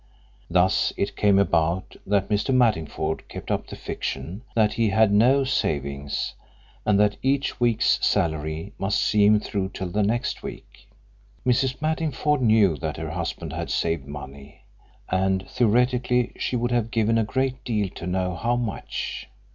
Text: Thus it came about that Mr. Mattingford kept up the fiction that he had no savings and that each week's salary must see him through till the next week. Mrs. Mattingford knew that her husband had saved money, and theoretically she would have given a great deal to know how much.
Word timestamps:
Thus 0.49 0.91
it 0.97 1.15
came 1.15 1.37
about 1.37 1.95
that 2.07 2.27
Mr. 2.29 2.51
Mattingford 2.51 3.27
kept 3.29 3.51
up 3.51 3.67
the 3.67 3.75
fiction 3.75 4.41
that 4.55 4.73
he 4.73 4.89
had 4.89 5.11
no 5.11 5.43
savings 5.43 6.33
and 6.87 6.99
that 6.99 7.17
each 7.21 7.59
week's 7.59 7.99
salary 8.03 8.73
must 8.79 8.99
see 8.99 9.23
him 9.27 9.39
through 9.39 9.69
till 9.75 9.89
the 9.89 10.01
next 10.01 10.41
week. 10.41 10.87
Mrs. 11.45 11.79
Mattingford 11.83 12.41
knew 12.41 12.77
that 12.77 12.97
her 12.97 13.11
husband 13.11 13.53
had 13.53 13.69
saved 13.69 14.07
money, 14.07 14.63
and 15.09 15.47
theoretically 15.47 16.33
she 16.35 16.55
would 16.55 16.71
have 16.71 16.89
given 16.89 17.19
a 17.19 17.23
great 17.23 17.63
deal 17.63 17.87
to 17.89 18.07
know 18.07 18.35
how 18.35 18.55
much. 18.55 19.29